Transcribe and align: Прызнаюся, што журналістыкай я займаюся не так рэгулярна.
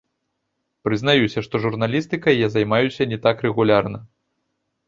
Прызнаюся, 0.87 1.43
што 1.47 1.61
журналістыкай 1.67 2.41
я 2.45 2.49
займаюся 2.57 3.07
не 3.15 3.21
так 3.27 3.45
рэгулярна. 3.49 3.99